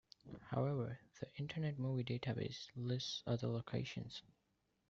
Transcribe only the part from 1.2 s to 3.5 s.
Internet Movie Database lists other